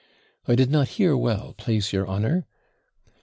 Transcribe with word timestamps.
I 0.47 0.55
did 0.55 0.71
not 0.71 0.87
hear 0.97 1.15
well, 1.15 1.53
plase 1.59 1.93
your 1.93 2.07
honour.' 2.07 2.47